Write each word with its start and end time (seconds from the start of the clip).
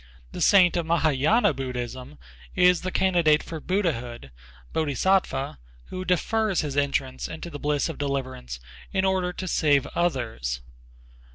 The 0.31 0.41
saint 0.41 0.75
of 0.77 0.87
Mahâyâna 0.87 1.55
Buddhism 1.55 2.17
is 2.55 2.81
the 2.81 2.89
candidate 2.91 3.43
for 3.43 3.59
Buddhahood 3.59 4.31
(Bodhisattva) 4.73 5.59
who 5.89 6.05
defers 6.05 6.61
his 6.61 6.75
entrance 6.75 7.27
into 7.27 7.51
the 7.51 7.59
bliss 7.59 7.87
of 7.87 7.99
deliverance 7.99 8.59
in 8.91 9.05
order 9.05 9.31
to 9.33 9.47
save 9.47 9.85
others. 9.93 10.61